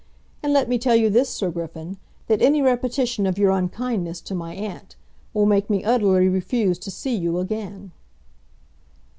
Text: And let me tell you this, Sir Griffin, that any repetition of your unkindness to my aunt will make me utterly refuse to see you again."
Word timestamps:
And 0.41 0.51
let 0.51 0.67
me 0.67 0.79
tell 0.79 0.95
you 0.95 1.11
this, 1.11 1.29
Sir 1.29 1.51
Griffin, 1.51 1.97
that 2.25 2.41
any 2.41 2.59
repetition 2.59 3.27
of 3.27 3.37
your 3.37 3.51
unkindness 3.51 4.19
to 4.21 4.33
my 4.33 4.55
aunt 4.55 4.95
will 5.31 5.45
make 5.45 5.69
me 5.69 5.83
utterly 5.83 6.27
refuse 6.27 6.79
to 6.79 6.89
see 6.89 7.15
you 7.15 7.37
again." 7.37 7.91